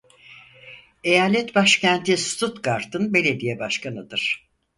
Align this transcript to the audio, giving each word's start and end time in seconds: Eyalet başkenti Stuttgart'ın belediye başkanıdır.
Eyalet 1.03 1.55
başkenti 1.55 2.17
Stuttgart'ın 2.17 3.13
belediye 3.13 3.59
başkanıdır. 3.59 4.49